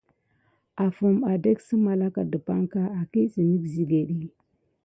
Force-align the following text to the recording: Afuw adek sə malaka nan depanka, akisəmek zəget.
Afuw 0.85 1.15
adek 1.33 1.57
sə 1.67 1.75
malaka 1.85 2.21
nan 2.23 2.31
depanka, 2.33 2.81
akisəmek 3.01 3.63
zəget. 3.73 4.09